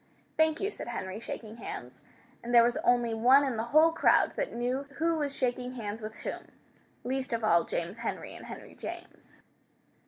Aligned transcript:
"Thank 0.35 0.59
you," 0.59 0.71
said 0.71 0.87
Henry, 0.87 1.19
shaking 1.19 1.57
hands. 1.57 2.01
And 2.41 2.51
there 2.55 2.63
was 2.63 2.75
only 2.77 3.13
one 3.13 3.43
in 3.43 3.55
the 3.55 3.65
whole 3.65 3.91
crowd 3.91 4.31
that 4.35 4.51
knew 4.51 4.87
who 4.95 5.15
was 5.19 5.35
shaking 5.35 5.73
hands 5.75 6.01
with 6.01 6.15
whom, 6.15 6.47
least 7.03 7.33
of 7.33 7.43
all 7.43 7.65
James 7.65 7.97
Henry 7.99 8.33
and 8.33 8.47
Henry 8.47 8.73
James. 8.73 9.37